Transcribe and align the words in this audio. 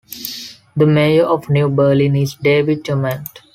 The 0.75 0.87
mayor 0.87 1.25
of 1.27 1.47
New 1.47 1.69
Berlin 1.69 2.15
is 2.15 2.33
David 2.33 2.89
Ament. 2.89 3.41